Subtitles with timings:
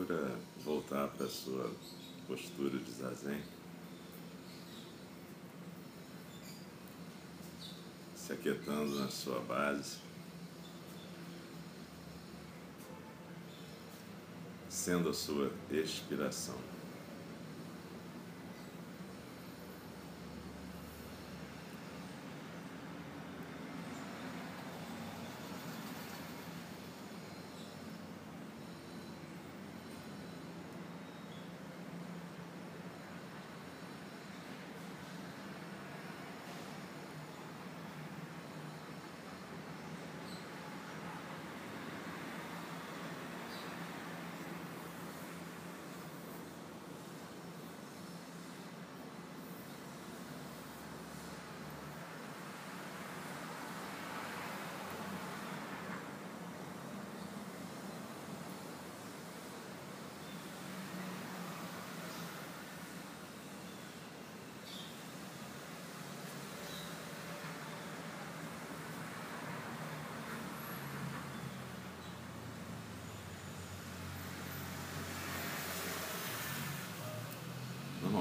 [0.00, 1.70] Procura voltar para a sua
[2.26, 3.42] postura de zazen.
[8.16, 9.98] Se aquietando na sua base.
[14.70, 16.56] Sendo a sua expiração.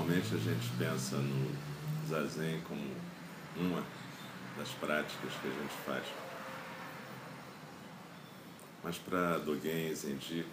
[0.10, 1.56] Normalmente a gente pensa no
[2.08, 2.82] zazen como
[3.56, 3.84] uma
[4.58, 6.04] das práticas que a gente faz.
[8.84, 10.48] Mas para Dogen Zenji,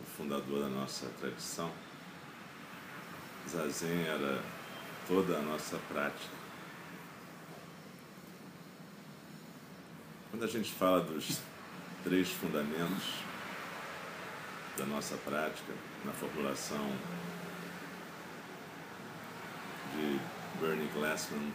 [0.00, 1.72] o fundador da nossa tradição,
[3.48, 4.40] zazen era
[5.08, 6.36] toda a nossa prática.
[10.30, 11.40] Quando a gente fala dos
[12.04, 13.24] três fundamentos
[14.78, 15.72] da nossa prática,
[16.04, 16.92] na formulação
[19.94, 20.20] de
[20.64, 21.52] Bernie Glassman,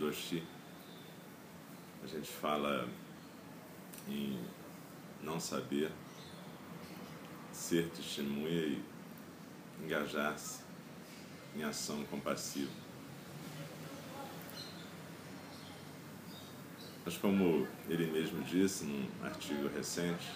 [0.00, 0.42] Roshi,
[2.02, 2.88] a gente fala
[4.08, 4.40] em
[5.22, 5.92] não saber,
[7.52, 8.82] ser testemunha e
[9.84, 10.62] engajar-se
[11.54, 12.70] em ação compassiva.
[17.04, 20.26] Mas como ele mesmo disse num artigo recente,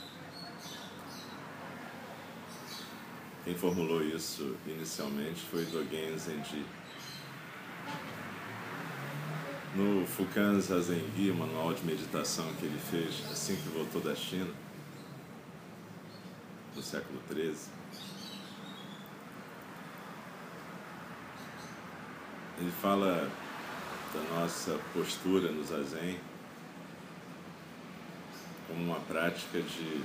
[3.43, 6.63] quem formulou isso inicialmente foi Dogen Zenji,
[9.81, 14.51] no Fukan Zazengi, manual de meditação que ele fez assim que voltou da China,
[16.77, 17.57] no século XIII,
[22.61, 23.31] ele fala
[24.13, 26.21] da nossa postura no Zazen
[28.69, 30.05] como uma prática de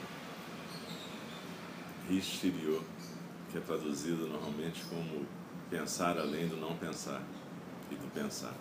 [2.07, 2.81] Rishiryo,
[3.51, 5.25] que é traduzido normalmente como
[5.69, 7.21] pensar além do não pensar
[7.91, 8.53] e do pensar.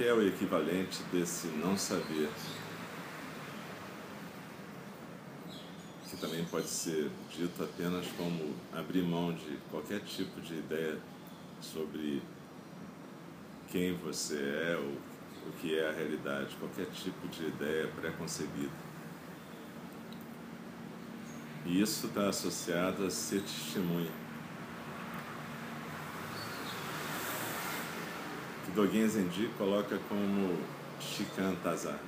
[0.00, 2.30] Que é o equivalente desse não saber,
[6.08, 10.98] que também pode ser dito apenas como abrir mão de qualquer tipo de ideia
[11.60, 12.22] sobre
[13.70, 14.96] quem você é ou
[15.50, 18.72] o que é a realidade, qualquer tipo de ideia preconcebida.
[21.66, 24.19] E isso está associado a ser testemunha.
[28.70, 30.56] Que Dogen Zenji coloca como
[31.00, 31.98] Shikantaza.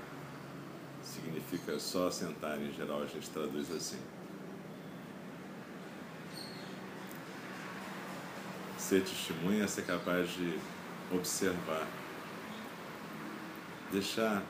[1.02, 3.98] Significa só sentar, em geral a gente traduz assim.
[8.78, 10.58] Ser testemunha ser capaz de
[11.12, 11.86] observar,
[13.90, 14.42] deixar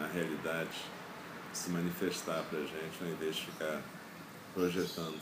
[0.00, 0.90] a realidade
[1.52, 3.82] se manifestar para a gente, ao invés de ficar
[4.54, 5.18] projetando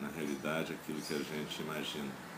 [0.00, 2.29] na realidade aquilo que a gente imagina.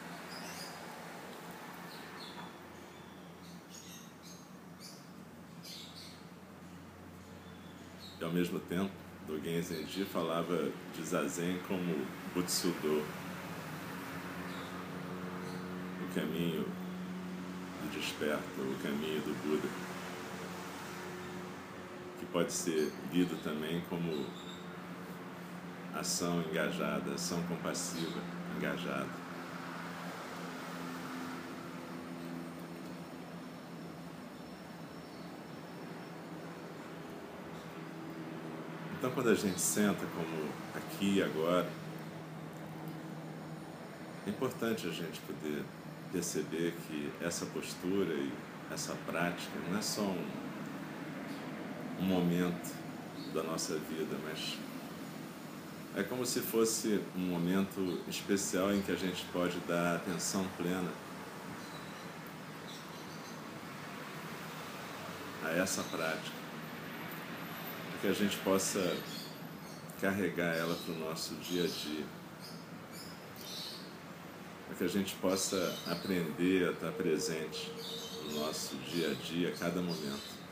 [8.22, 8.92] E ao mesmo tempo,
[9.26, 13.02] Dogen Zenji falava de Zazen como Butsudo,
[16.00, 19.68] o caminho do desperto, o caminho do Buda,
[22.20, 24.24] que pode ser lido também como
[25.92, 28.20] ação engajada, ação compassiva
[28.56, 29.10] engajada.
[39.02, 41.68] Então, quando a gente senta como aqui e agora,
[44.24, 45.64] é importante a gente poder
[46.12, 48.32] perceber que essa postura e
[48.72, 50.24] essa prática não é só um,
[51.98, 52.72] um momento
[53.34, 54.56] da nossa vida, mas
[55.96, 60.92] é como se fosse um momento especial em que a gente pode dar atenção plena
[65.44, 66.41] a essa prática,
[68.02, 68.96] que a gente possa
[70.00, 72.04] carregar ela para o nosso dia a dia,
[74.66, 77.70] para que a gente possa aprender a estar presente
[78.24, 80.42] no nosso dia a dia, a cada momento.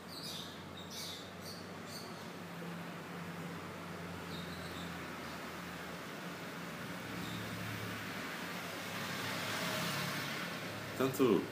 [10.96, 11.42] Tanto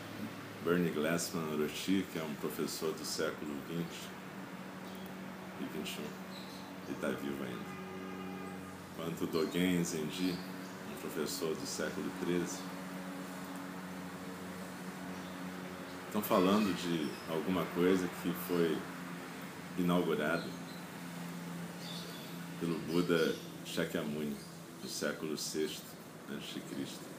[0.64, 4.17] Bernie Glassman Orochi, que é um professor do século XX
[5.60, 6.00] e XXI,
[6.88, 7.78] e está vivo ainda,
[8.96, 10.34] quanto Dogen Zenji,
[10.90, 12.62] um professor do século XIII,
[16.06, 18.76] estão falando de alguma coisa que foi
[19.78, 20.46] inaugurada
[22.58, 24.36] pelo Buda Shakyamuni
[24.82, 25.76] no século VI
[26.30, 27.17] a.C.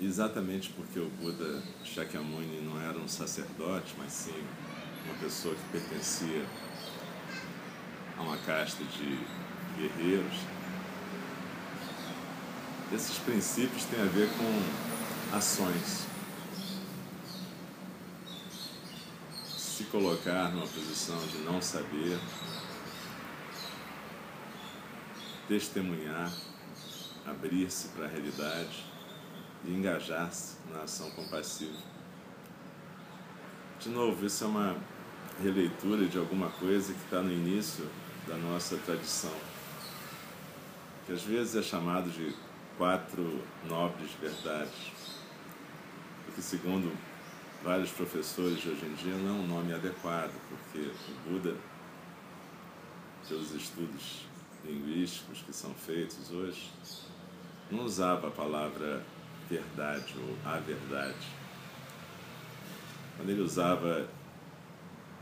[0.00, 4.44] exatamente porque o Buda Shakyamuni não era um sacerdote, mas sim
[5.04, 6.44] uma pessoa que pertencia
[8.16, 9.18] a uma casta de
[9.76, 10.34] guerreiros.
[12.92, 16.06] Esses princípios têm a ver com ações.
[19.44, 22.18] Se colocar numa posição de não saber,
[25.48, 26.32] testemunhar,
[27.26, 28.95] abrir-se para a realidade
[29.64, 31.78] e engajar-se na ação compassiva.
[33.78, 34.76] De novo, isso é uma
[35.42, 37.86] releitura de alguma coisa que está no início
[38.26, 39.34] da nossa tradição,
[41.06, 42.34] que às vezes é chamado de
[42.78, 44.92] quatro nobres verdades,
[46.24, 46.92] porque segundo
[47.62, 51.54] vários professores de hoje em dia não é um nome adequado, porque o Buda,
[53.28, 54.26] pelos estudos
[54.64, 56.70] linguísticos que são feitos hoje,
[57.70, 59.04] não usava a palavra
[59.48, 61.26] verdade ou a verdade.
[63.16, 64.08] Quando ele usava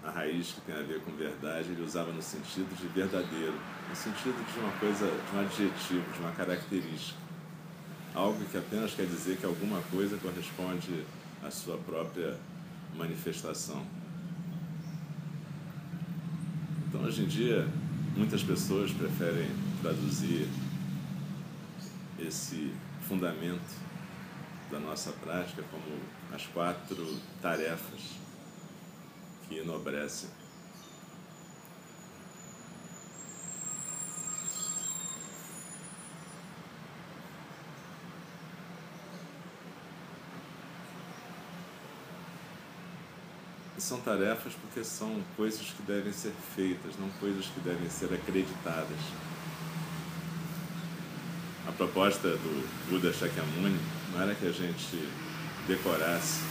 [0.03, 3.55] a raiz que tem a ver com verdade, ele usava no sentido de verdadeiro,
[3.89, 7.19] no sentido de uma coisa, de um adjetivo, de uma característica.
[8.15, 11.05] Algo que apenas quer dizer que alguma coisa corresponde
[11.43, 12.37] à sua própria
[12.95, 13.85] manifestação.
[16.89, 17.67] Então, hoje em dia,
[18.17, 19.51] muitas pessoas preferem
[19.83, 20.49] traduzir
[22.19, 22.73] esse
[23.09, 23.85] fundamento
[24.75, 26.01] da nossa prática como
[26.35, 28.01] as quatro tarefas
[29.49, 30.29] que enobrecem.
[43.77, 48.13] E são tarefas porque são coisas que devem ser feitas, não coisas que devem ser
[48.13, 48.99] acreditadas.
[51.69, 53.79] A proposta do Buda Shakyamuni
[54.15, 55.09] não era que a gente
[55.67, 56.43] decorasse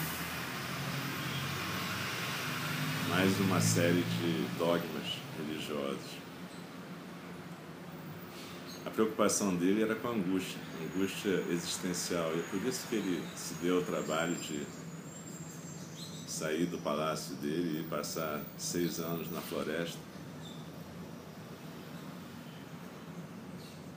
[3.09, 6.17] mais uma série de dogmas religiosos.
[8.85, 12.35] A preocupação dele era com a angústia, angústia existencial.
[12.35, 14.65] E é por isso que ele se deu o trabalho de
[16.27, 19.99] sair do palácio dele e passar seis anos na floresta,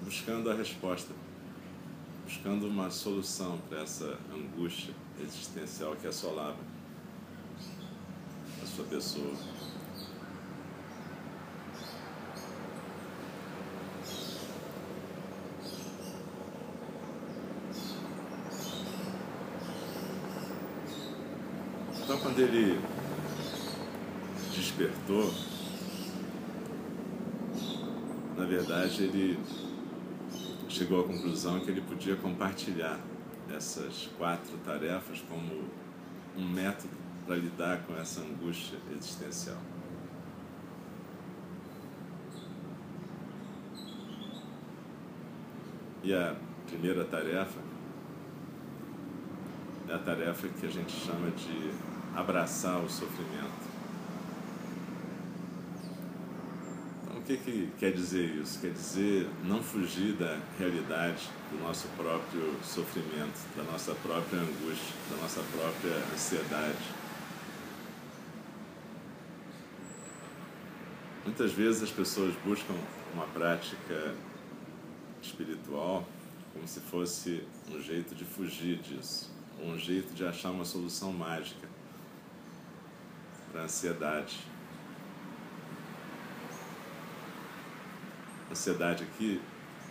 [0.02, 1.12] buscando a resposta
[2.26, 4.92] buscando uma solução para essa angústia
[5.22, 6.56] existencial que assolava
[8.60, 9.32] a sua pessoa.
[22.02, 22.80] Então, quando ele
[24.52, 25.32] despertou,
[28.36, 29.65] na verdade, ele
[30.76, 33.00] chegou à conclusão que ele podia compartilhar
[33.54, 35.64] essas quatro tarefas como
[36.36, 39.56] um método para lidar com essa angústia existencial.
[46.04, 47.58] E a primeira tarefa
[49.88, 51.70] é a tarefa que a gente chama de
[52.14, 53.65] abraçar o sofrimento.
[57.26, 58.60] Que, que quer dizer isso?
[58.60, 65.16] Quer dizer não fugir da realidade do nosso próprio sofrimento, da nossa própria angústia, da
[65.16, 66.94] nossa própria ansiedade.
[71.24, 72.74] Muitas vezes as pessoas buscam
[73.12, 74.14] uma prática
[75.20, 76.06] espiritual
[76.52, 81.68] como se fosse um jeito de fugir disso, um jeito de achar uma solução mágica
[83.50, 84.38] para a ansiedade
[88.56, 89.38] ansiedade aqui,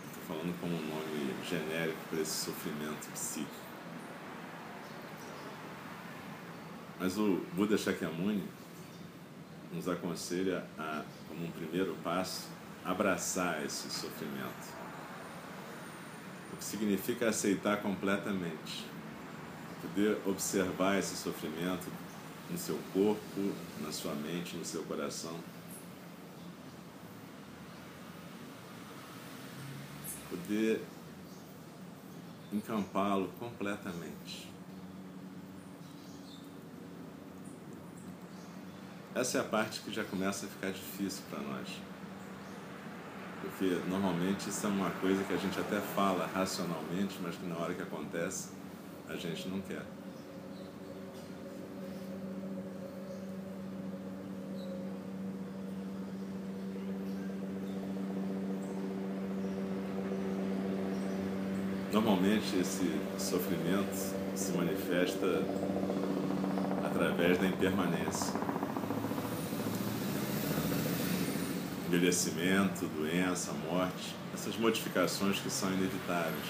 [0.08, 3.54] estou falando como um nome genérico para esse sofrimento psíquico.
[6.98, 8.44] Mas o Buda Shakyamuni
[9.72, 12.48] nos aconselha a, como um primeiro passo,
[12.84, 14.74] abraçar esse sofrimento.
[16.52, 18.84] O que significa aceitar completamente.
[19.80, 21.86] Poder observar esse sofrimento
[22.50, 25.38] no seu corpo, na sua mente, no seu coração.
[30.36, 30.84] Poder
[32.52, 34.50] encampá-lo completamente.
[39.14, 41.68] Essa é a parte que já começa a ficar difícil para nós.
[43.40, 47.56] Porque normalmente isso é uma coisa que a gente até fala racionalmente, mas que na
[47.56, 48.50] hora que acontece
[49.08, 49.95] a gente não quer.
[61.96, 65.42] Normalmente esse sofrimento se manifesta
[66.84, 68.38] através da impermanência.
[71.86, 76.44] Envelhecimento, doença, morte, essas modificações que são inevitáveis.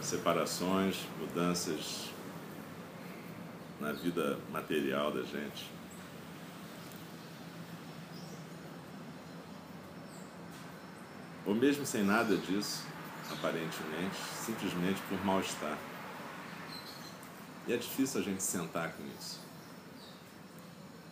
[0.00, 2.08] Separações, mudanças
[3.78, 5.70] na vida material da gente.
[11.44, 12.95] Ou mesmo sem nada disso,
[13.32, 15.78] aparentemente, simplesmente por mal-estar.
[17.66, 19.40] E é difícil a gente sentar com isso.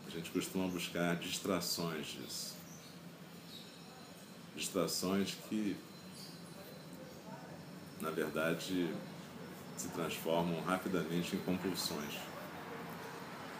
[0.06, 2.54] A gente costuma buscar distrações disso.
[4.54, 5.76] Distrações que,
[8.00, 8.88] na verdade,
[9.76, 12.14] se transformam rapidamente em compulsões.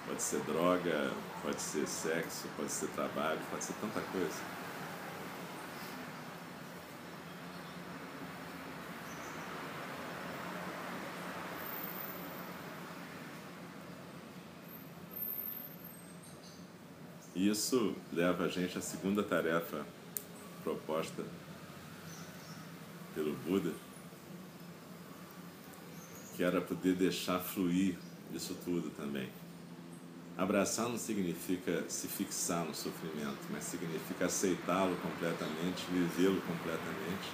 [0.07, 1.11] Pode ser droga,
[1.43, 4.54] pode ser sexo, pode ser trabalho, pode ser tanta coisa.
[17.35, 19.85] E isso leva a gente à segunda tarefa
[20.63, 21.25] proposta
[23.15, 23.73] pelo Buda,
[26.37, 27.97] que era poder deixar fluir
[28.33, 29.29] isso tudo também.
[30.37, 37.31] Abraçar não significa se fixar no sofrimento, mas significa aceitá-lo completamente, vivê-lo completamente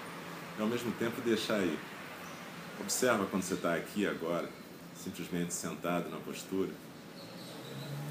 [0.58, 1.78] e ao mesmo tempo deixar ir.
[2.78, 4.48] Observa quando você está aqui agora,
[4.94, 6.70] simplesmente sentado na postura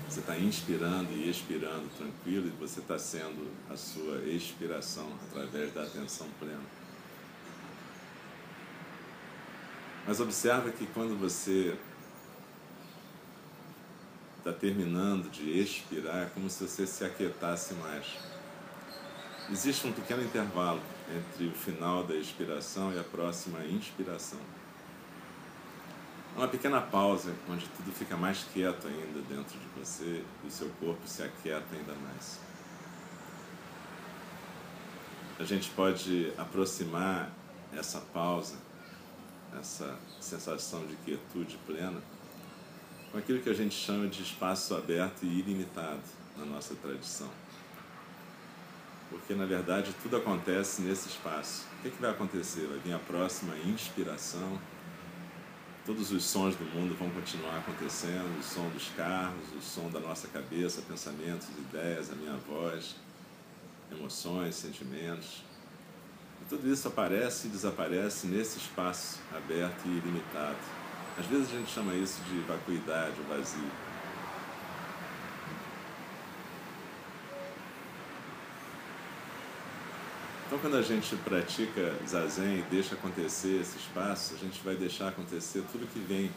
[0.09, 5.83] você está inspirando e expirando tranquilo e você está sendo a sua expiração através da
[5.83, 6.63] atenção plena.
[10.07, 11.77] Mas observa que quando você
[14.39, 18.17] está terminando de expirar, é como se você se aquietasse mais.
[19.51, 20.81] Existe um pequeno intervalo
[21.15, 24.39] entre o final da expiração e a próxima inspiração
[26.35, 30.69] uma pequena pausa onde tudo fica mais quieto ainda dentro de você e o seu
[30.79, 32.39] corpo se aquieta ainda mais.
[35.39, 37.31] A gente pode aproximar
[37.73, 38.55] essa pausa,
[39.57, 42.01] essa sensação de quietude plena,
[43.11, 46.01] com aquilo que a gente chama de espaço aberto e ilimitado
[46.37, 47.29] na nossa tradição.
[49.09, 51.65] Porque, na verdade, tudo acontece nesse espaço.
[51.79, 52.67] O que, que vai acontecer?
[52.67, 54.59] Vai vir a próxima inspiração,
[55.85, 59.99] Todos os sons do mundo vão continuar acontecendo, o som dos carros, o som da
[59.99, 62.95] nossa cabeça, pensamentos, ideias, a minha voz,
[63.91, 65.43] emoções, sentimentos.
[66.41, 70.57] E tudo isso aparece e desaparece nesse espaço aberto e ilimitado.
[71.17, 73.71] Às vezes a gente chama isso de vacuidade, o vazio.
[80.61, 85.63] Quando a gente pratica zazen e deixa acontecer esse espaço, a gente vai deixar acontecer
[85.71, 86.29] tudo que vem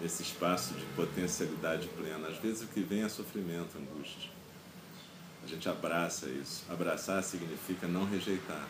[0.00, 2.26] nesse espaço de potencialidade plena.
[2.26, 4.28] Às vezes, o que vem é sofrimento, angústia.
[5.44, 6.64] A gente abraça isso.
[6.68, 8.66] Abraçar significa não rejeitar.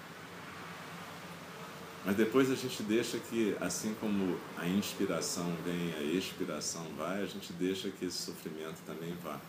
[2.05, 7.27] Mas depois a gente deixa que, assim como a inspiração vem, a expiração vai, a
[7.27, 9.41] gente deixa que esse sofrimento também vá.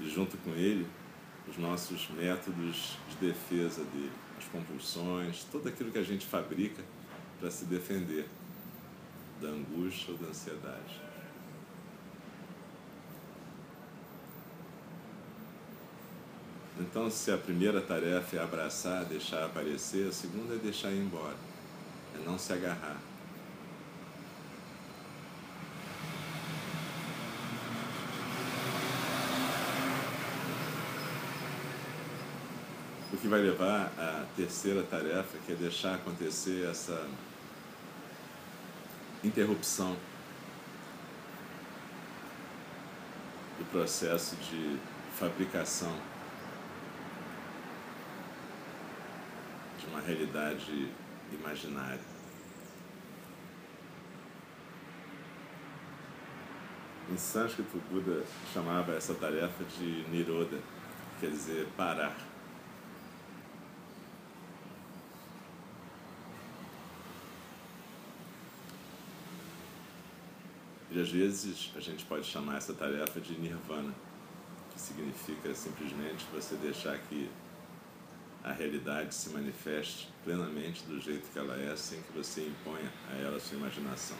[0.00, 0.86] E junto com ele,
[1.48, 6.82] os nossos métodos de defesa dele, as compulsões, tudo aquilo que a gente fabrica
[7.38, 8.26] para se defender
[9.40, 11.00] da angústia ou da ansiedade.
[16.78, 21.36] Então, se a primeira tarefa é abraçar, deixar aparecer, a segunda é deixar ir embora,
[22.14, 23.00] é não se agarrar.
[33.26, 37.08] Que vai levar à terceira tarefa, que é deixar acontecer essa
[39.24, 39.96] interrupção
[43.58, 44.78] do processo de
[45.18, 45.92] fabricação
[49.80, 50.88] de uma realidade
[51.32, 51.98] imaginária.
[57.10, 58.22] Em sânscrito, Buda
[58.54, 60.60] chamava essa tarefa de Niroda,
[61.18, 62.35] quer dizer parar.
[70.96, 73.92] E às vezes a gente pode chamar essa tarefa de Nirvana,
[74.72, 77.28] que significa simplesmente você deixar que
[78.42, 83.16] a realidade se manifeste plenamente do jeito que ela é, sem que você imponha a
[83.18, 84.16] ela a sua imaginação.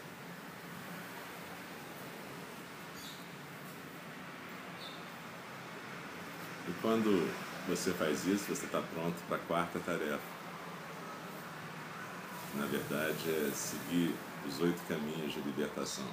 [6.69, 7.27] E quando
[7.67, 10.21] você faz isso, você está pronto para a quarta tarefa.
[12.55, 14.15] Na verdade, é seguir
[14.47, 16.05] os oito caminhos de libertação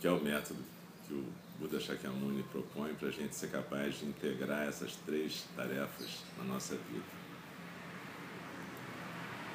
[0.00, 0.58] que é o método
[1.06, 1.24] que o
[1.58, 6.74] Buda Shakyamuni propõe para a gente ser capaz de integrar essas três tarefas na nossa
[6.74, 7.04] vida.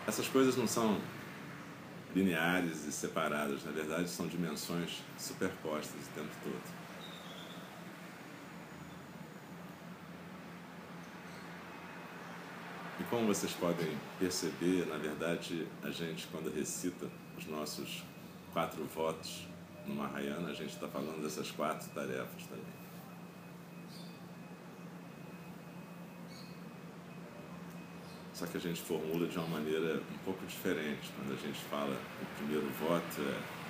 [0.07, 1.01] Essas coisas não são
[2.13, 6.85] lineares e separadas, na verdade são dimensões superpostas o tempo todo.
[12.99, 18.03] E como vocês podem perceber, na verdade, a gente, quando recita os nossos
[18.53, 19.47] quatro votos
[19.87, 22.75] no Mahayana, a gente está falando dessas quatro tarefas também.
[28.33, 31.09] Só que a gente formula de uma maneira um pouco diferente.
[31.15, 33.65] Quando a gente fala o primeiro voto é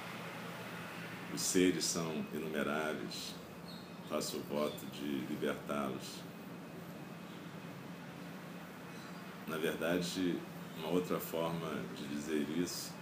[1.36, 3.36] os seres são inumeráveis,
[4.10, 6.24] faço o voto de libertá-los.
[9.46, 10.40] Na verdade,
[10.78, 12.94] uma outra forma de dizer isso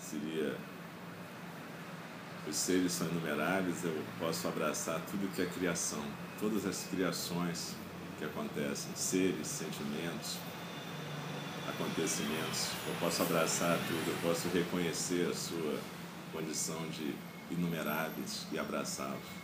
[0.00, 0.56] seria
[2.48, 6.02] os seres são inumeráveis, eu posso abraçar tudo que é criação,
[6.40, 7.74] todas as criações
[8.18, 10.38] que acontecem, seres, sentimentos,
[11.68, 12.68] acontecimentos.
[12.86, 15.78] Eu posso abraçar tudo, eu posso reconhecer a sua
[16.32, 17.14] condição de
[17.50, 19.38] inumeráveis e abraçá-los.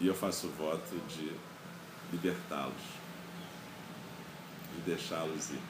[0.00, 1.32] E eu faço o voto de
[2.10, 2.82] libertá-los,
[4.74, 5.60] de deixá-los ir.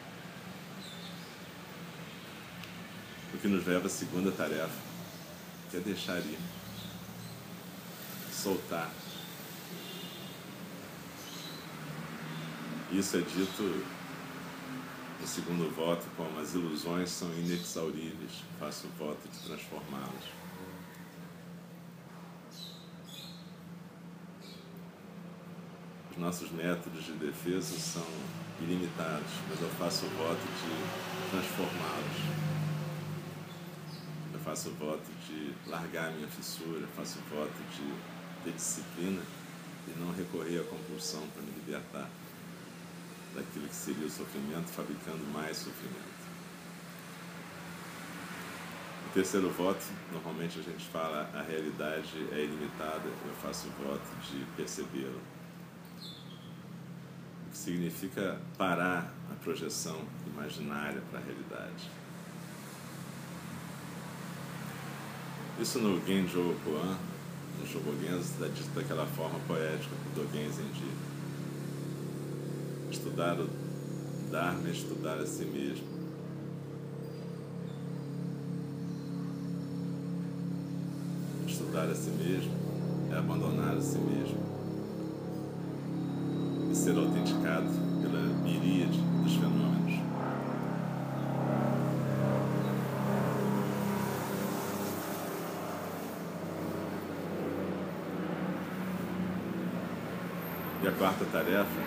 [3.32, 4.71] O que nos leva à segunda tarefa,
[5.69, 6.39] que é deixar ir,
[8.33, 8.89] soltar.
[12.93, 13.85] Isso é dito
[15.21, 20.25] no segundo voto como as ilusões são inexauríveis, faço o voto de transformá-las.
[26.13, 28.07] Os nossos métodos de defesa são
[28.61, 32.62] ilimitados, mas eu faço o voto de transformá-los
[34.45, 39.23] faço o voto de largar a minha fissura, faço o voto de ter disciplina
[39.89, 42.09] e não recorrer à compulsão para me libertar
[43.35, 46.13] daquilo que seria o sofrimento, fabricando mais sofrimento.
[49.09, 54.09] O terceiro voto, normalmente a gente fala a realidade é ilimitada, eu faço o voto
[54.31, 55.21] de percebê-la.
[57.47, 61.91] O que significa parar a projeção imaginária para a realidade.
[65.61, 66.97] Isso no Genjo Koan,
[67.61, 70.91] no Shobogenzo, está dito daquela forma poética que o Dogen Zenji.
[72.91, 73.49] Estudar o
[74.31, 75.87] Dharma é estudar a si mesmo.
[81.47, 82.53] Estudar a si mesmo
[83.13, 84.43] é abandonar a si mesmo
[86.71, 87.69] e ser autenticado
[88.01, 90.12] pela miríade dos fenômenos.
[100.83, 101.81] E a quarta tarefa,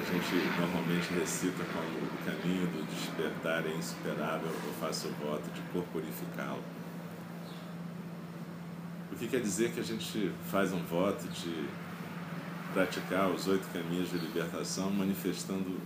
[0.00, 5.50] a gente normalmente recita como o caminho do despertar é insuperável, eu faço o voto
[5.50, 6.64] de corporificá-lo.
[9.12, 11.68] O que quer dizer que a gente faz um voto de
[12.72, 15.76] praticar os oito caminhos de libertação, manifestando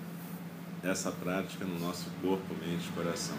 [0.84, 3.38] essa prática no nosso corpo, mente e coração.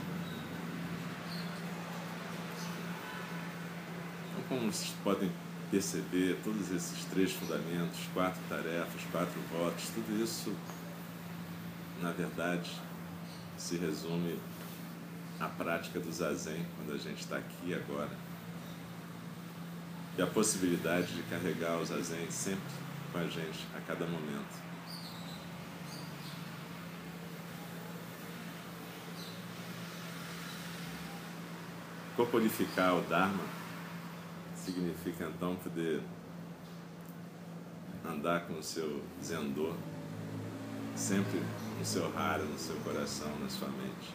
[4.31, 5.31] Então, como vocês podem
[5.73, 10.55] perceber todos esses três fundamentos, quatro tarefas, quatro votos, tudo isso,
[11.99, 12.69] na verdade,
[13.57, 14.37] se resume
[15.39, 18.11] à prática do zazen quando a gente está aqui agora.
[20.15, 22.61] e a possibilidade de carregar os zazen sempre
[23.11, 24.61] com a gente, a cada momento.
[32.15, 33.62] Corporificar o Dharma
[34.63, 36.01] significa então poder
[38.05, 39.73] andar com o seu Zendô
[40.95, 41.41] sempre
[41.77, 44.13] no seu raro, no seu coração, na sua mente.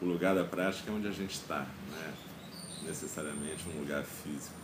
[0.00, 2.12] O lugar da prática é onde a gente está, não é
[2.86, 4.54] necessariamente um lugar físico.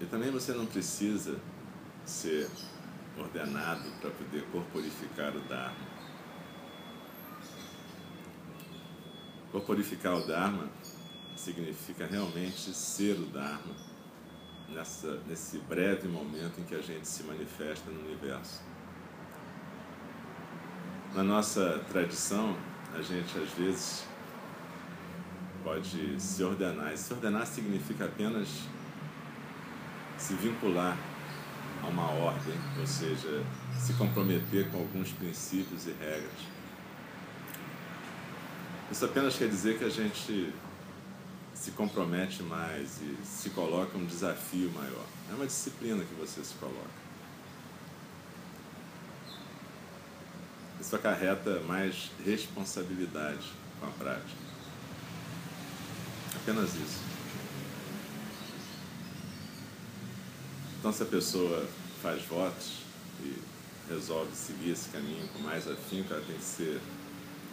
[0.00, 1.38] E também você não precisa
[2.04, 2.48] ser
[3.18, 5.94] ordenado para poder corporificar o Dharma.
[9.52, 10.68] Corporificar o Dharma
[11.36, 13.74] significa realmente ser o Dharma
[14.68, 18.62] nessa, nesse breve momento em que a gente se manifesta no universo.
[21.14, 22.56] Na nossa tradição,
[22.92, 24.04] a gente às vezes
[25.62, 26.92] pode se ordenar.
[26.92, 28.48] E se ordenar significa apenas
[30.18, 30.96] se vincular
[31.84, 33.44] a uma ordem, ou seja,
[33.78, 36.54] se comprometer com alguns princípios e regras.
[38.90, 40.52] Isso apenas quer dizer que a gente
[41.54, 45.06] se compromete mais e se coloca um desafio maior.
[45.30, 47.04] É uma disciplina que você se coloca.
[50.80, 54.44] Isso acarreta mais responsabilidade com a prática.
[56.36, 57.13] Apenas isso.
[60.84, 61.66] Então, se a pessoa
[62.02, 62.80] faz votos
[63.22, 63.38] e
[63.88, 66.78] resolve seguir esse caminho com mais afinco, ela tem que ser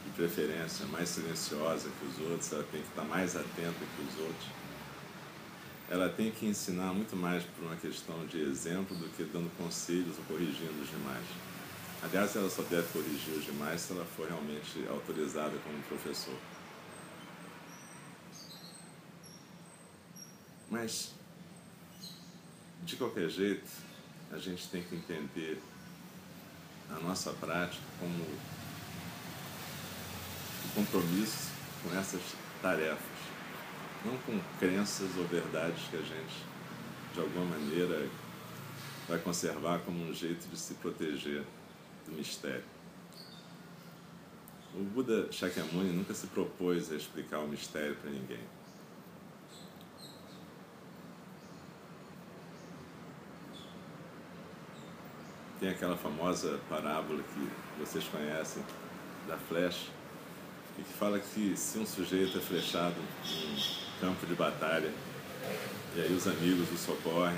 [0.04, 4.20] de preferência mais silenciosa que os outros, ela tem que estar mais atenta que os
[4.20, 4.48] outros.
[5.90, 10.18] Ela tem que ensinar muito mais por uma questão de exemplo do que dando conselhos
[10.18, 11.26] ou corrigindo os demais.
[12.04, 16.36] Aliás, ela só deve corrigir os demais se ela for realmente autorizada como professor.
[20.70, 21.14] Mas,
[22.84, 23.70] de qualquer jeito,
[24.32, 25.62] a gente tem que entender
[26.90, 28.26] a nossa prática como
[30.74, 31.52] compromisso
[31.84, 32.22] com essas
[32.62, 33.00] tarefas,
[34.06, 36.46] não com crenças ou verdades que a gente,
[37.14, 38.08] de alguma maneira,
[39.08, 41.44] vai conservar como um jeito de se proteger
[42.06, 42.64] do mistério.
[44.74, 48.40] O Buda Shakyamuni nunca se propôs a explicar o mistério para ninguém.
[55.62, 58.64] Tem aquela famosa parábola que vocês conhecem
[59.28, 59.92] da flecha
[60.80, 64.92] e que fala que se um sujeito é flechado em campo de batalha
[65.96, 67.38] e aí os amigos o socorrem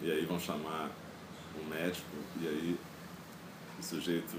[0.00, 0.88] e aí vão chamar
[1.60, 2.78] o médico e aí
[3.76, 4.36] o sujeito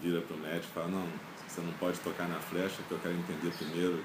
[0.00, 1.06] vira para o médico e fala, não,
[1.46, 4.02] você não pode tocar na flecha, porque eu quero entender primeiro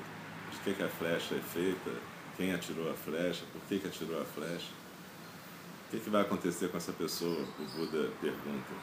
[0.52, 1.92] de que, que a flecha é feita,
[2.36, 4.81] quem atirou a flecha, por que, que atirou a flecha.
[5.92, 7.46] O que, que vai acontecer com essa pessoa?
[7.60, 8.74] O Buda pergunta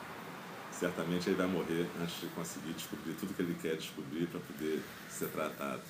[0.70, 4.82] certamente ele vai morrer antes de conseguir descobrir tudo que ele quer descobrir para poder
[5.08, 5.80] ser tratado.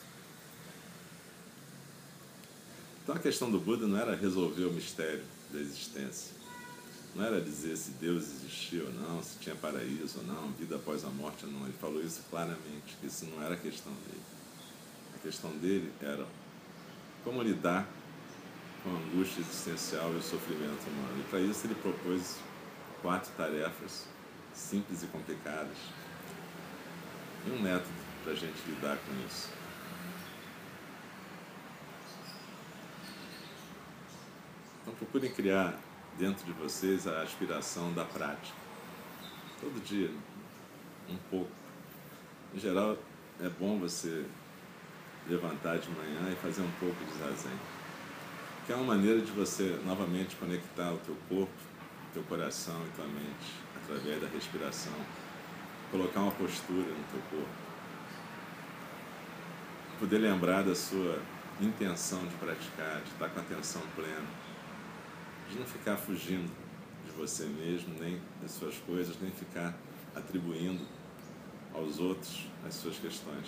[3.02, 6.37] Então a questão do Buda não era resolver o mistério da existência.
[7.16, 11.04] Não era dizer se Deus existia ou não, se tinha paraíso ou não, vida após
[11.04, 11.64] a morte ou não.
[11.64, 14.22] Ele falou isso claramente, que isso não era a questão dele.
[15.16, 16.24] A questão dele era
[17.24, 17.97] como lidar
[18.83, 21.21] com a angústia existencial e o sofrimento humano.
[21.21, 22.38] E para isso ele propôs
[23.03, 24.07] quatro tarefas
[24.55, 25.77] simples e complicadas.
[27.47, 27.88] E um método
[28.23, 29.51] para a gente lidar com isso.
[34.83, 35.79] Então procurem criar
[36.19, 38.57] dentro de vocês a aspiração da prática.
[39.61, 40.11] Todo dia,
[41.09, 41.51] um pouco.
[42.55, 42.97] Em geral,
[43.41, 44.27] é bom você
[45.29, 47.59] levantar de manhã e fazer um pouco de zazen.
[48.68, 51.50] Que é uma maneira de você novamente conectar o teu corpo,
[52.12, 54.92] teu coração e tua mente através da respiração,
[55.90, 57.48] colocar uma postura no teu corpo,
[59.98, 61.18] poder lembrar da sua
[61.59, 64.28] intenção de praticar, de estar com atenção plena,
[65.50, 66.52] de não ficar fugindo
[67.07, 69.74] de você mesmo, nem das suas coisas, nem ficar
[70.14, 70.85] atribuindo
[71.72, 73.46] aos outros as suas questões.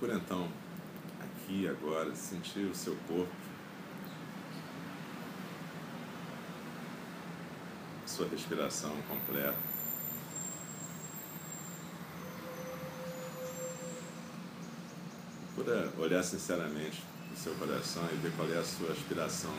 [0.00, 0.48] Procura então,
[1.20, 3.30] aqui agora, sentir o seu corpo,
[8.06, 9.58] sua respiração completa.
[15.54, 19.52] Procura olhar sinceramente no seu coração e ver qual é a sua aspiração.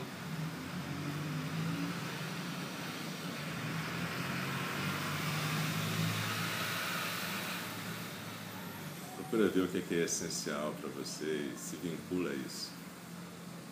[9.32, 12.70] Procura ver o que é essencial para você e se vincula a isso.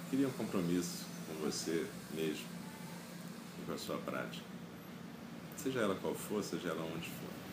[0.09, 2.47] Cria um compromisso com você mesmo
[3.61, 4.43] e com a sua prática.
[5.59, 7.50] Seja ela qual for, seja ela onde for.